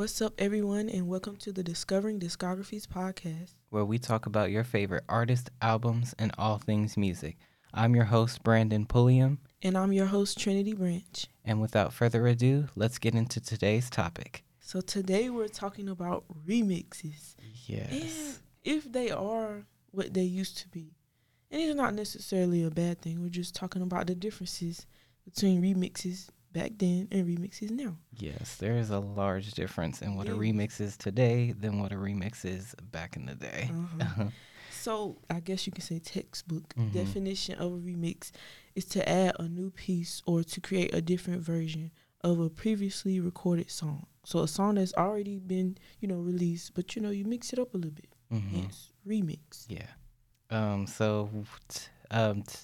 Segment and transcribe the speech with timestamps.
[0.00, 4.64] What's up, everyone, and welcome to the Discovering Discographies podcast, where we talk about your
[4.64, 7.36] favorite artists, albums, and all things music.
[7.74, 9.40] I'm your host, Brandon Pulliam.
[9.60, 11.26] And I'm your host, Trinity Branch.
[11.44, 14.42] And without further ado, let's get into today's topic.
[14.58, 17.34] So, today we're talking about remixes.
[17.66, 17.90] Yes.
[17.92, 20.94] And if they are what they used to be.
[21.50, 23.20] And it's not necessarily a bad thing.
[23.20, 24.86] We're just talking about the differences
[25.26, 27.96] between remixes back then and remixes now.
[28.18, 31.96] Yes, there is a large difference in what a remix is today than what a
[31.96, 33.70] remix is back in the day.
[34.00, 34.24] Uh-huh.
[34.70, 36.96] so I guess you can say textbook mm-hmm.
[36.96, 38.30] definition of a remix
[38.74, 41.90] is to add a new piece or to create a different version
[42.22, 44.06] of a previously recorded song.
[44.24, 47.58] So a song that's already been, you know, released, but you know, you mix it
[47.58, 48.14] up a little bit.
[48.32, 48.56] Mm-hmm.
[48.56, 49.66] Hence, remix.
[49.68, 49.86] Yeah.
[50.50, 50.86] Um.
[50.86, 51.30] So,
[51.68, 52.56] t- um, t-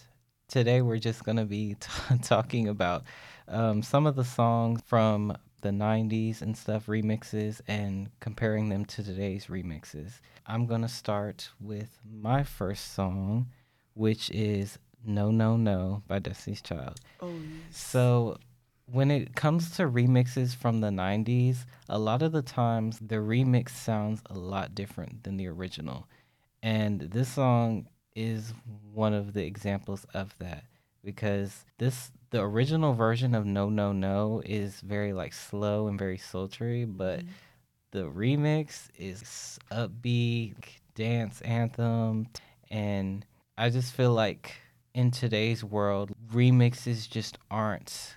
[0.49, 3.05] today we're just gonna be t- talking about
[3.49, 9.03] um, some of the songs from the 90s and stuff remixes and comparing them to
[9.03, 10.21] today's remixes.
[10.47, 13.49] I'm going to start with my first song,
[13.95, 17.01] which is No No No by Destiny's Child.
[17.21, 17.77] Oh, yes.
[17.77, 18.39] So
[18.87, 23.71] when it comes to remixes from the 90s, a lot of the times the remix
[23.71, 26.07] sounds a lot different than the original.
[26.63, 28.53] And this song is
[28.93, 30.65] one of the examples of that
[31.05, 36.19] because this the original version of No No No is very like slow and very
[36.19, 37.29] sultry, but mm-hmm.
[37.93, 40.57] the remix is upbeat
[40.97, 42.27] dance anthem
[42.71, 43.25] and
[43.59, 44.55] I just feel like
[44.95, 48.17] in today's world remixes just aren't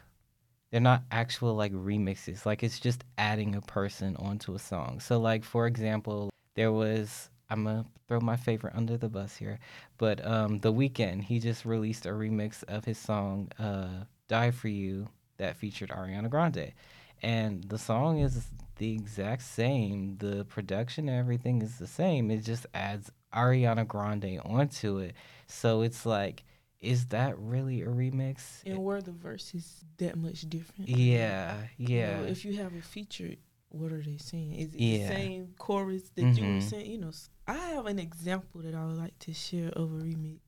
[0.72, 5.20] they're not actual like remixes like it's just adding a person onto a song so
[5.20, 9.60] like for example there was I'm gonna throw my favorite under the bus here,
[9.98, 14.68] but um, the Weeknd he just released a remix of his song uh, "Die for
[14.68, 16.74] You" that featured Ariana Grande,
[17.22, 20.18] and the song is the exact same.
[20.20, 22.30] The production and everything is the same.
[22.32, 25.16] It just adds Ariana Grande onto it,
[25.48, 26.44] so it's like.
[26.82, 28.64] Is that really a remix?
[28.66, 30.88] And were the verses that much different?
[30.90, 32.20] Yeah, yeah.
[32.20, 33.36] You know, if you have a feature,
[33.70, 34.56] what are they saying?
[34.56, 35.08] Is it yeah.
[35.08, 36.44] the same chorus that mm-hmm.
[36.44, 36.68] you were mm-hmm.
[36.68, 36.92] saying?
[36.92, 37.12] You know,
[37.48, 40.40] I have an example that I would like to share of a remix,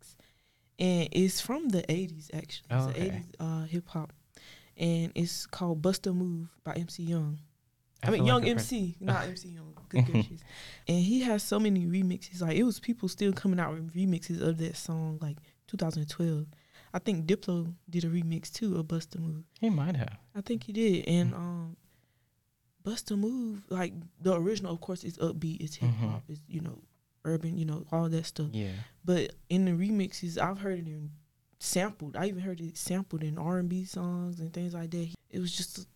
[0.80, 2.68] and it's from the '80s actually.
[2.72, 3.24] Oh, it's okay.
[3.40, 4.14] '80s uh, hip hop,
[4.78, 7.40] and it's called "Bust a Move" by MC Young.
[8.04, 9.74] I, I mean, Young like MC, not MC Young.
[9.90, 10.42] Good gracious!
[10.88, 12.42] And he has so many remixes.
[12.42, 15.38] Like it was people still coming out with remixes of that song, like
[15.68, 16.48] 2012.
[16.94, 20.18] I think Diplo did a remix too of "Bust a Move." He might have.
[20.36, 21.78] I think he did, and um,
[22.84, 26.32] Bust a Move, like the original, of course, is upbeat, it's hip hop, mm-hmm.
[26.32, 26.80] it's you know,
[27.26, 28.48] urban, you know, all that stuff.
[28.52, 28.72] Yeah.
[29.06, 31.12] But in the remixes, I've heard it in
[31.60, 32.16] sampled.
[32.16, 35.10] I even heard it sampled in R and B songs and things like that.
[35.30, 35.88] It was just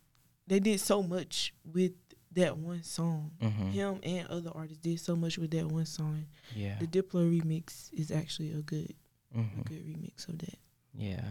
[0.46, 1.92] they did so much with
[2.32, 3.32] that one song.
[3.40, 3.70] Mm-hmm.
[3.70, 6.26] Him and other artists did so much with that one song.
[6.54, 6.76] Yeah.
[6.78, 8.94] The Diplo remix is actually a good,
[9.36, 9.60] mm-hmm.
[9.60, 10.58] a good remix of that.
[10.94, 11.24] Yeah,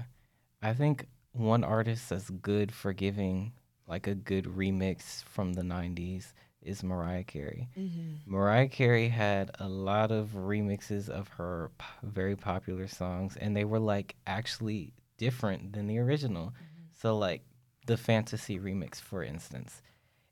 [0.61, 3.53] I think one artist that's good for giving
[3.87, 6.33] like a good remix from the 90s
[6.65, 7.69] is Mariah Carey.
[7.77, 8.31] Mm-hmm.
[8.31, 13.63] Mariah Carey had a lot of remixes of her p- very popular songs, and they
[13.63, 16.47] were like actually different than the original.
[16.47, 16.85] Mm-hmm.
[16.99, 17.43] So, like
[17.85, 19.81] the Fantasy remix, for instance,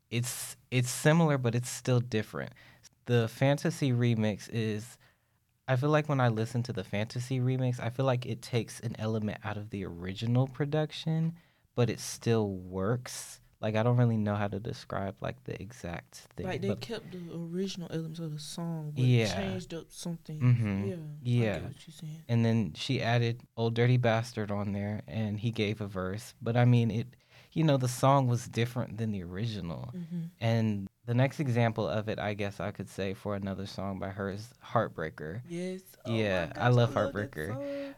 [0.10, 2.54] it's it's similar, but it's still different.
[3.06, 4.98] The Fantasy remix is.
[5.66, 8.82] I feel like when I listen to the fantasy remix, I feel like it takes
[8.82, 11.36] an element out of the original production,
[11.74, 16.28] but it still works like I don't really know how to describe like the exact
[16.36, 16.46] thing.
[16.46, 19.34] Like they kept the original elements of the song, but yeah.
[19.34, 20.40] changed up something.
[20.40, 20.88] Mm-hmm.
[21.24, 21.60] Yeah, yeah.
[22.28, 26.34] And then she added "Ol' Dirty Bastard" on there, and he gave a verse.
[26.42, 27.08] But I mean, it,
[27.54, 29.94] you know, the song was different than the original.
[29.96, 30.22] Mm-hmm.
[30.42, 34.10] And the next example of it, I guess I could say for another song by
[34.10, 35.84] her is "Heartbreaker." Yes.
[36.06, 37.96] Oh yeah, gosh, I love I "Heartbreaker."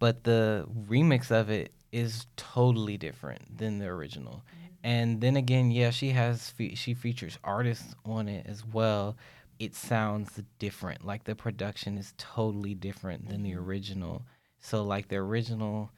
[0.00, 4.42] but the remix of it is totally different than the original.
[4.48, 9.16] Mm-hmm and then again, yeah, she has fe- she features artists on it as well.
[9.58, 11.04] It sounds different.
[11.04, 13.68] Like the production is totally different than the mm-hmm.
[13.68, 14.22] original.
[14.58, 15.90] So like the original,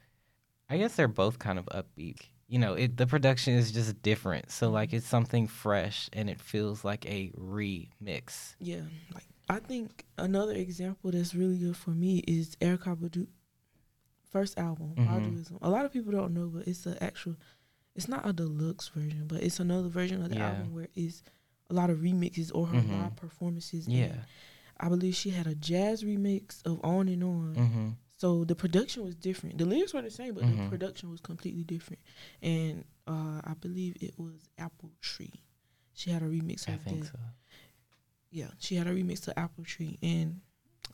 [0.69, 2.19] I guess they're both kind of upbeat.
[2.47, 4.51] You know, it the production is just different.
[4.51, 4.97] So like mm-hmm.
[4.97, 8.55] it's something fresh and it feels like a remix.
[8.59, 8.81] Yeah,
[9.13, 13.27] like I think another example that's really good for me is Erykah Badu
[14.33, 15.63] first album, mm-hmm.
[15.63, 17.35] A lot of people don't know, but it's an actual
[17.95, 20.49] it's not a deluxe version, but it's another version of the yeah.
[20.49, 21.23] album where it's
[21.69, 23.01] a lot of remixes or her mm-hmm.
[23.01, 23.87] live performances.
[23.87, 24.13] Yeah.
[24.79, 27.55] I believe she had a jazz remix of On and On.
[27.57, 27.89] Mm-hmm.
[28.17, 29.57] So the production was different.
[29.57, 30.63] The lyrics were the same, but mm-hmm.
[30.63, 31.99] the production was completely different.
[32.41, 35.33] And uh, I believe it was Apple Tree.
[35.93, 37.11] She had a remix I of think that.
[37.11, 37.19] so.
[38.31, 40.41] Yeah, she had a remix to Apple Tree, and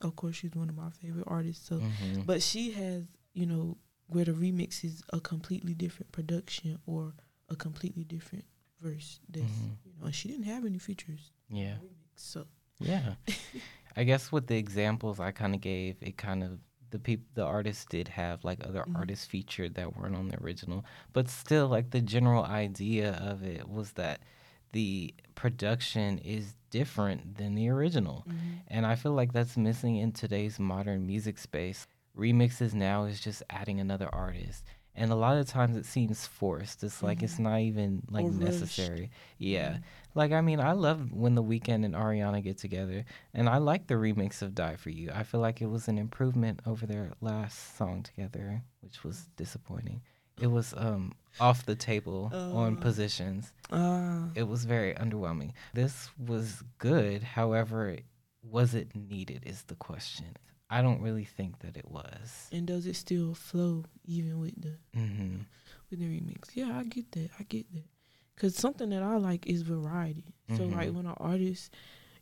[0.02, 1.66] of course, she's one of my favorite artists.
[1.66, 2.26] So, Mhm.
[2.26, 3.78] but she has, you know,
[4.12, 7.14] where the remix is a completely different production or
[7.48, 8.44] a completely different
[8.80, 9.20] verse.
[9.28, 9.76] That's Mhm.
[9.84, 11.30] you know, and she didn't have any features.
[11.48, 11.76] Yeah.
[12.16, 12.46] so
[12.78, 13.14] Yeah.
[13.96, 16.60] I guess with the examples I kind of gave, it kind of
[16.90, 18.96] the people the artists did have like other Mhm.
[18.96, 23.68] artists featured that weren't on the original, but still like the general idea of it
[23.68, 24.20] was that
[24.72, 28.24] the production is different than the original.
[28.28, 28.60] mhm.
[28.68, 31.86] And I feel like that's missing in today's modern music space.
[32.16, 34.64] Remixes now is just adding another artist.
[34.96, 36.82] And a lot of times it seems forced.
[36.82, 37.40] It's like it's Mhm.
[37.44, 38.40] not even like Or rushed.
[38.40, 39.10] necessary.
[39.38, 39.74] Yeah.
[39.74, 39.82] Mhm.
[40.16, 43.86] Like I mean, I love when the Weeknd and Ariana get together, and I like
[43.86, 47.12] the remix of "Die for You." I feel like it was an improvement over their
[47.20, 50.02] last song together, which was disappointing.
[50.40, 52.80] It was um off the table on Uh.
[52.80, 53.52] positions.
[53.70, 55.52] Ah, It was very underwhelming.
[55.72, 57.98] This was good, however,
[58.42, 59.44] was it needed?
[59.46, 60.36] Is the question.
[60.70, 62.48] I don't really think that it was.
[62.52, 65.38] and does it still flow even with the hmm
[65.90, 66.50] with the remix?
[66.54, 67.30] Yeah, I get that.
[67.38, 67.84] I get that.
[68.36, 70.34] Cause something that I like is variety.
[70.56, 70.72] So Mhm.
[70.76, 71.74] like when an artist,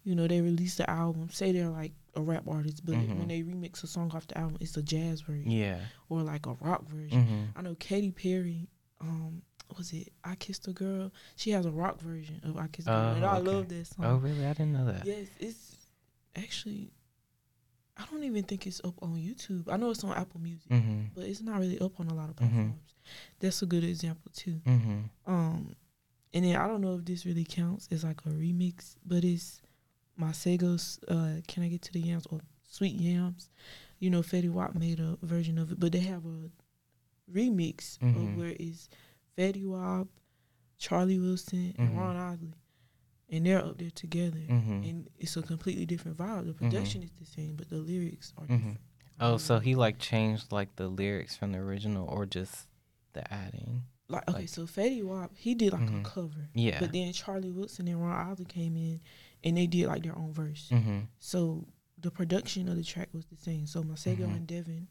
[0.04, 3.16] you know, they release the album, say they're like a rap artist, but Mhm.
[3.18, 5.84] when they remix a song off the album, it's a jazz version Yeah.
[6.08, 7.26] or like a rock version.
[7.26, 8.68] hmm I know Katy Perry.
[9.00, 9.42] Um,
[9.76, 11.12] was it I Kissed a Girl?
[11.36, 13.50] She has a rock version of I Kissed a Girl, and Oh, I okay.
[13.56, 14.04] love that song.
[14.06, 14.44] Oh, really?
[14.46, 15.04] I didn't know that.
[15.06, 15.76] Yes, it's
[16.34, 16.90] actually.
[17.98, 19.68] I don't even think it's up on YouTube.
[19.70, 22.30] I know it's on Apple Music, hmm but it's not really up on a lot
[22.30, 22.38] of Mhm.
[22.38, 22.94] platforms.
[23.40, 24.60] That's a good example too.
[24.64, 25.74] hmm Um,
[26.32, 29.60] and then I don't know if this really counts as like a remix, but it's
[30.18, 33.50] Masego's uh, "Can I Get to the Yams" or "Sweet Yams."
[33.98, 36.50] You know, Fetty Wap made a version of it, but they have a
[37.30, 38.88] remix of where it's
[39.36, 40.06] Fetty Wap,
[40.78, 41.96] Charlie Wilson, and Mhm.
[41.96, 42.54] Ron Isley,
[43.30, 46.46] and they're up there together, hmm and it's a completely different vibe.
[46.46, 48.56] The production is the same, but the lyrics are Mhm.
[48.56, 48.80] different.
[49.20, 52.68] Oh, so he like changed like the lyrics from the original, or just
[53.12, 53.82] the adding?
[54.10, 56.80] like okay, like- so Fetty Wap he did like a cover, Yeah.
[56.80, 59.00] but then Charlie Wilson and Ron Isley came in,
[59.44, 60.68] and they did like their own verse.
[60.70, 61.66] hmm So
[62.00, 63.66] the production of the track was the same.
[63.66, 64.88] So Masego and Devin,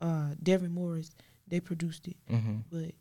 [0.00, 1.10] uh, Devin Morris,
[1.48, 2.92] they produced it, hmm but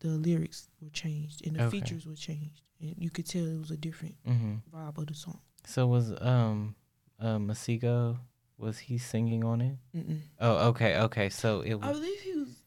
[0.00, 1.80] the lyrics were changed and the Okay.
[1.80, 5.14] features were changed, and you could tell it was a different hmm vibe of the
[5.14, 5.40] song.
[5.66, 6.74] So was um
[7.20, 8.18] uh Masego
[8.56, 9.76] was he singing on it?
[9.94, 10.20] Mm-mm.
[10.40, 11.28] Oh, okay, okay.
[11.28, 12.62] So it I believe he was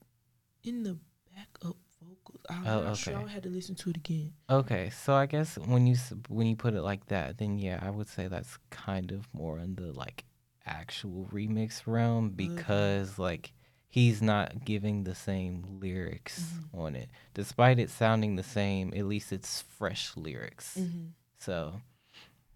[0.63, 0.97] in the
[1.35, 2.41] backup vocals.
[2.49, 3.15] I'm Oh, not sure.
[3.15, 3.25] okay.
[3.25, 4.33] I had to listen to it again.
[4.49, 4.89] okay.
[4.89, 5.95] So I guess when you
[6.29, 9.59] when you put it like that, then yeah, I would say that's kind of more
[9.59, 10.25] in the like
[10.65, 13.53] actual remix realm because like
[13.91, 16.79] he's not giving the same lyrics Mhm.
[16.79, 18.91] on it, despite it sounding the same.
[18.95, 20.75] At least it's fresh lyrics.
[20.75, 21.07] hmm
[21.37, 21.81] So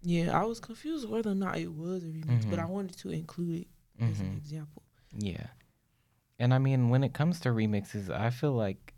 [0.02, 2.62] Yeah, I was confused whether or not it was a remix, but Mhm.
[2.62, 3.68] I wanted to include it
[4.00, 4.36] as an mhm.
[4.36, 4.82] example.
[5.12, 5.48] Yeah.
[6.38, 8.94] And I mean, when it comes to remixes, I feel like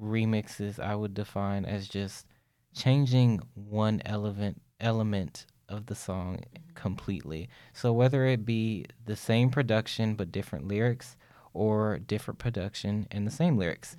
[0.00, 2.26] remixes I would define as just
[2.72, 6.40] changing one element element of the song
[6.74, 7.48] completely.
[7.72, 11.16] So whether it be the same production but different lyrics
[11.52, 13.96] or different production and the same lyrics.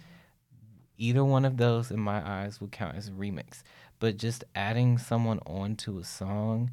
[0.97, 3.63] Either one of those in my eyes would count as a remix.
[3.99, 6.71] But just adding someone onto a song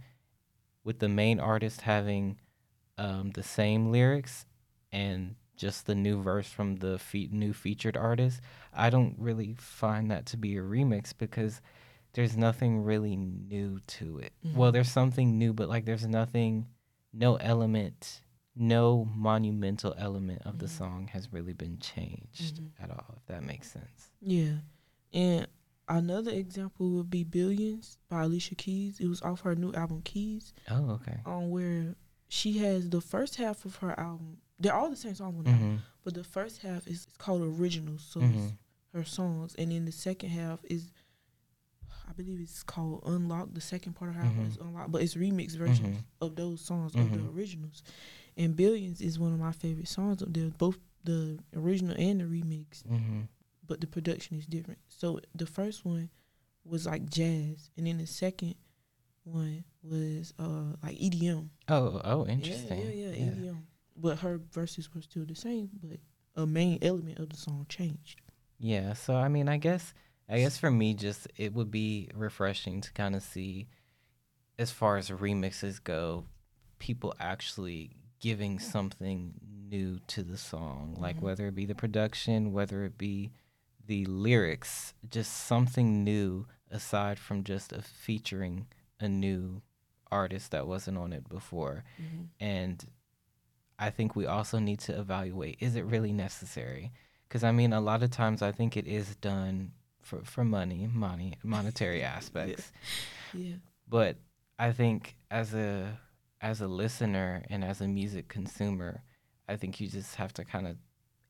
[0.84, 2.38] with the main artist having
[2.98, 4.46] um, the same lyrics
[4.92, 8.40] and just the new verse from the fe- new featured artist,
[8.72, 11.60] I don't really find that to be a remix because
[12.16, 14.32] there's nothing really new to it.
[14.54, 14.72] Well, Mhm.
[14.72, 16.66] there's something new, but like there's nothing,
[17.12, 18.22] no element,
[18.54, 20.70] no monumental element of the Mhm.
[20.78, 22.70] song has really been changed Mhm.
[22.80, 24.10] at all, if that makes sense.
[24.20, 24.60] Yeah.
[25.12, 25.46] And
[25.88, 28.98] another example would be Billions by Alicia Keys.
[28.98, 31.20] It was off her new album Keys, Oh, okay.
[31.26, 31.94] on where
[32.28, 34.38] she has the first half of her album.
[34.58, 37.42] They're all the same songs on the album, hmm but the first half is called
[37.42, 38.34] Originals, so Mhm.
[38.36, 38.54] it's
[38.92, 40.92] her songs, and then the second half is,
[42.08, 43.52] I believe it's called Unlock.
[43.54, 46.04] The second part of her album is Unlock, but it's remix versions Mhm.
[46.20, 47.34] of those songs of the Mhm.
[47.34, 47.82] originals.
[48.36, 52.24] And Billions is one of my favorite songs up there, both the original and the
[52.24, 53.22] remix hmm
[53.68, 54.78] but the production is different.
[54.86, 56.08] So the first one
[56.64, 58.54] was like jazz, and then the second
[59.24, 61.50] one was uh like EDM.
[61.68, 62.78] Oh, oh, interesting.
[62.78, 63.66] Yeah, yeah, yeah, EDM.
[63.96, 65.98] But her verses were still the same, but
[66.36, 68.20] a main element of the song changed.
[68.58, 69.92] Yeah, so I mean, I guess
[70.28, 73.68] I guess for me just it would be refreshing to kind of see
[74.58, 76.24] as far as remixes go,
[76.78, 77.90] people actually
[78.20, 79.34] giving something
[79.68, 81.22] new to the song, like Mhm.
[81.22, 83.30] whether it be the production, whether it be
[83.84, 88.66] the lyrics, just something new aside from just a featuring
[88.98, 89.62] a new
[90.10, 91.84] artist that wasn't on it before.
[92.00, 92.24] Mm-hmm.
[92.40, 92.90] And
[93.78, 96.92] I think we also need to evaluate is it really necessary?
[97.28, 99.72] Because I mean, a lot of times I think it is done
[100.06, 102.72] for, for money, money, monetary aspects.
[103.34, 103.40] yeah.
[103.40, 103.56] yeah.
[103.88, 104.16] But
[104.58, 105.98] I think as a
[106.40, 109.02] as a listener and as a music consumer,
[109.48, 110.76] I think you just have to kind of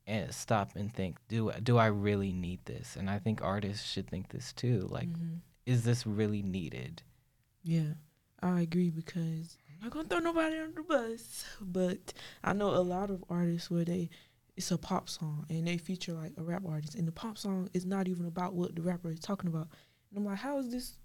[0.06, 2.96] eh, stop and think do do I really need this?
[2.96, 4.86] And I think artists should think this too.
[4.90, 5.36] Like, mm-hmm.
[5.64, 7.02] is this really needed?
[7.62, 7.94] Yeah,
[8.42, 12.80] I agree because I'm not gonna throw nobody under the bus, but I know a
[12.80, 14.10] lot of artists where they
[14.56, 17.68] it's a pop song and they feature like a rap artist, and the pop song
[17.74, 19.68] is not even about what the rapper is talking about.
[20.10, 20.98] And I'm like, how is this?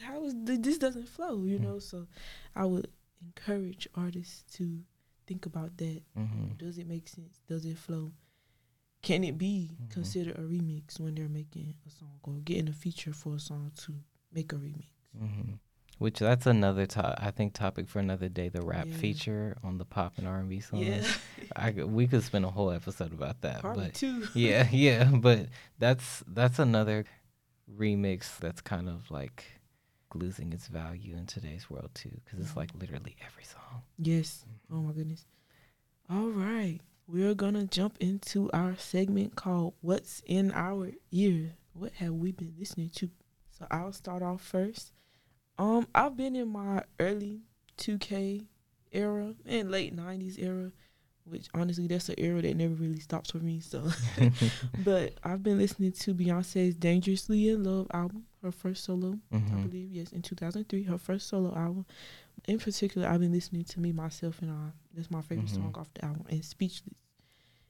[0.00, 1.42] How is th- this doesn't flow?
[1.44, 1.64] You mm-hmm.
[1.64, 2.06] know, so
[2.54, 2.88] I would
[3.22, 4.80] encourage artists to
[5.26, 6.02] think about that.
[6.16, 6.54] Mm-hmm.
[6.56, 7.40] Does it make sense?
[7.48, 8.12] Does it flow?
[9.02, 9.90] Can it be mm-hmm.
[9.90, 13.72] considered a remix when they're making a song or getting a feature for a song
[13.84, 13.94] to
[14.32, 14.88] make a remix?
[15.98, 18.48] Which that's another to- I think topic for another day.
[18.48, 18.96] The rap yeah.
[18.96, 20.86] feature on the pop and R and B songs.
[20.86, 21.04] Yeah,
[21.56, 23.60] I we could spend a whole episode about that.
[23.60, 24.26] Probably but too.
[24.34, 25.46] yeah, yeah, but
[25.78, 27.04] that's that's another
[27.76, 29.44] remix that's kind of like
[30.14, 33.82] losing its value in today's world too, because it's like literally every song.
[33.98, 34.44] Yes.
[34.46, 34.76] Mm-hmm.
[34.76, 35.26] Oh my goodness.
[36.10, 42.14] All right, we're gonna jump into our segment called "What's in Our Ear." What have
[42.14, 43.10] we been listening to?
[43.58, 44.92] So I'll start off first.
[45.58, 47.40] Um, I've been in my early
[47.78, 48.46] 2K
[48.92, 50.70] era and late 90s era,
[51.24, 53.60] which honestly that's an era that never really stops for me.
[53.60, 53.88] So,
[54.84, 59.58] but I've been listening to Beyonce's "Dangerously in Love" album, her first solo, mm-hmm.
[59.58, 61.86] I believe, yes, in 2003, her first solo album.
[62.46, 65.56] In particular, I've been listening to "Me, Myself, and I." That's my favorite mm-hmm.
[65.56, 66.94] song off the album, and "Speechless."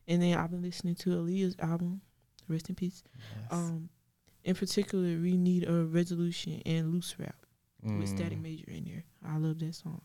[0.07, 2.02] And then I've been listening to Aaliyah's album,
[2.49, 3.02] "Rest in Peace."
[3.35, 3.52] Yes.
[3.52, 3.88] Um,
[4.45, 7.35] in particular, "We Need a Resolution" and "Loose Rap."
[7.85, 8.01] Mm.
[8.01, 9.05] with Static Major in there.
[9.27, 10.01] I love that song.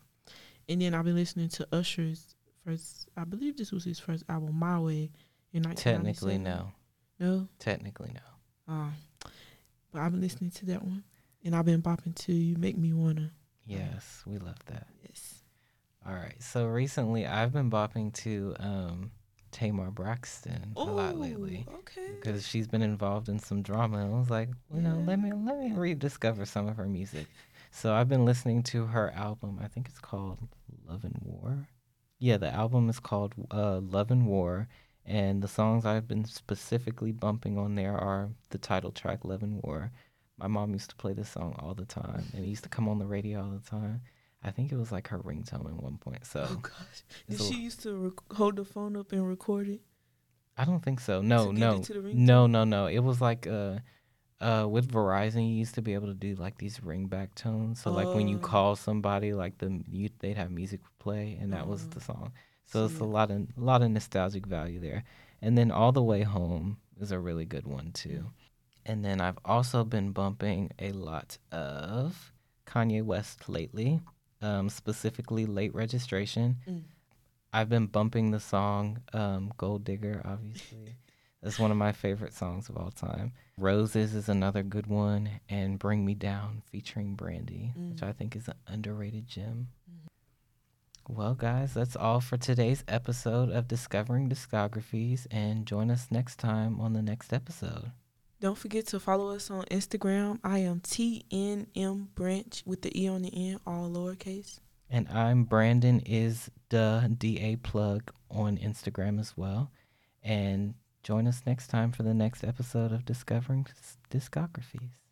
[0.68, 3.08] And then I've been listening to Usher's first.
[3.16, 5.10] I believe this was his first album, My Way,
[5.52, 6.02] in 1997.
[6.02, 6.72] Technically, no.
[7.20, 7.48] No.
[7.58, 8.74] Technically, no.
[8.74, 8.90] Uh,
[9.92, 11.04] but I've been listening to that one,
[11.44, 13.30] and I've been bopping to "You Make Me Wanna."
[13.66, 14.86] Yes, we love that.
[15.06, 15.42] Yes.
[16.06, 16.34] All right.
[16.42, 19.10] So recently, I've been bopping to um,
[19.52, 21.66] Tamar Braxton Ooh, a lot lately.
[21.78, 22.10] Okay.
[22.20, 24.88] Because she's been involved in some drama, and I was like, you yeah.
[24.88, 27.26] know, let me let me rediscover some of her music.
[27.74, 29.58] So I've been listening to her album.
[29.60, 30.38] I think it's called
[30.86, 31.66] Love and War.
[32.20, 34.68] Yeah, the album is called uh, Love and War,
[35.04, 39.60] and the songs I've been specifically bumping on there are the title track Love and
[39.64, 39.90] War.
[40.38, 42.88] My mom used to play this song all the time, and it used to come
[42.88, 44.02] on the radio all the time.
[44.44, 46.24] I think it was like her ringtone at one point.
[46.24, 49.80] So, oh gosh, and she used to rec- hold the phone up and record it.
[50.56, 51.22] I don't think so.
[51.22, 52.86] No, no, no, no, no.
[52.86, 53.78] It was like uh,
[54.40, 57.80] uh, with Verizon, you used to be able to do like these ringback tones.
[57.80, 58.46] So like when you oh.
[58.46, 62.12] call somebody, like the you, they'd have music play, and that was the oh.
[62.12, 62.32] song.
[62.64, 65.04] So it's a lot of a lot of nostalgic value there.
[65.40, 68.24] And then All the Way Home is a really good one too.
[68.86, 72.32] And then I've also been bumping a lot of
[72.66, 74.00] Kanye West lately,
[74.42, 76.56] um, specifically Late Registration.
[76.68, 76.82] Mm.
[77.52, 80.96] I've been bumping the song um, Gold Digger, obviously.
[81.42, 83.32] That's one of my favorite songs of all time.
[83.56, 87.92] Roses is another good one, and Bring Me Down featuring Brandy, mm.
[87.92, 89.68] which I think is an underrated gem.
[89.88, 90.08] Mm.
[91.08, 96.80] Well, guys, that's all for today's episode of Discovering Discographies, and join us next time
[96.80, 97.92] on the next episode.
[98.40, 100.40] Don't forget to follow us on Instagram.
[100.42, 104.58] I am TNM Branch with the E on the end, all lowercase.
[104.90, 109.70] And I'm Brandon is the DA plug on Instagram as well.
[110.22, 113.66] And Join us next time for the next episode of Discovering
[114.10, 115.03] Discographies.